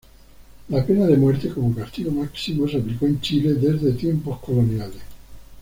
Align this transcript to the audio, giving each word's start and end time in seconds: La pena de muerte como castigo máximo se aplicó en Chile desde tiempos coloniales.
La 0.69 0.83
pena 0.83 1.05
de 1.05 1.15
muerte 1.15 1.49
como 1.49 1.75
castigo 1.75 2.09
máximo 2.09 2.67
se 2.67 2.77
aplicó 2.77 3.05
en 3.05 3.21
Chile 3.21 3.53
desde 3.53 3.91
tiempos 3.91 4.39
coloniales. 4.39 5.01